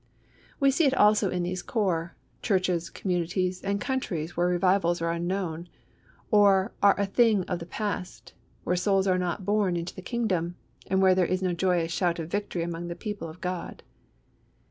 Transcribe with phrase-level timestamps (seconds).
[0.59, 5.69] We see it also in those Corps, churches, communities, and countries where revivals are unknown,
[6.31, 8.33] or are a thing of the past,
[8.63, 10.55] where souls are not born into the Kingdom,
[10.87, 13.83] and where there is no joyous shout of victory among the people of God.